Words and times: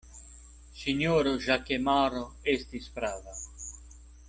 Sinjoro 0.83 1.33
Ĵakemaro 1.43 2.25
estis 2.55 2.91
prava. 2.99 3.39